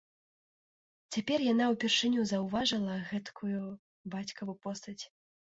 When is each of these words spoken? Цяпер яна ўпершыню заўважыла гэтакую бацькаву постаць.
Цяпер 1.15 1.39
яна 1.53 1.67
ўпершыню 1.75 2.21
заўважыла 2.31 2.97
гэтакую 3.11 3.61
бацькаву 4.15 4.53
постаць. 4.65 5.01